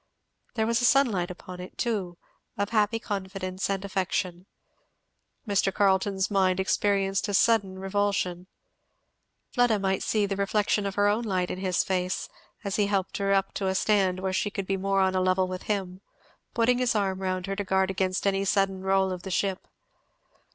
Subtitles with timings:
[0.55, 2.17] There was a sunlight upon it, too,
[2.57, 4.47] of happy confidence and affection.
[5.47, 5.71] Mr.
[5.71, 8.47] Carleton's mind experienced a sudden revulsion.
[9.51, 12.29] Fleda might see the reflection of her own light in his face
[12.63, 15.21] as he helped her up to a stand where she could be more on a
[15.21, 16.01] level with him;
[16.55, 19.67] putting his arm round her to guard against any sudden roll of the ship.